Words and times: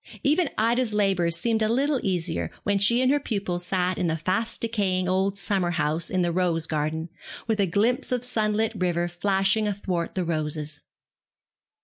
Even 0.23 0.49
Ida's 0.57 0.93
labours 0.95 1.35
seemed 1.35 1.61
a 1.61 1.69
little 1.69 1.99
easier 2.01 2.49
when 2.63 2.79
she 2.79 3.03
and 3.03 3.11
her 3.11 3.19
pupils 3.19 3.67
sat 3.67 3.99
in 3.99 4.09
a 4.09 4.17
fast 4.17 4.59
decaying 4.61 5.07
old 5.07 5.37
summer 5.37 5.69
house 5.69 6.09
in 6.09 6.23
the 6.23 6.31
rose 6.31 6.65
garden, 6.65 7.09
with 7.45 7.59
a 7.59 7.67
glimpse 7.67 8.11
of 8.11 8.23
sunlit 8.23 8.73
river 8.75 9.07
flashing 9.07 9.67
athwart 9.67 10.15
the 10.15 10.25
roses. 10.25 10.81